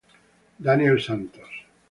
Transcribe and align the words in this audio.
Daniel 0.63 0.97
Santos 0.97 1.45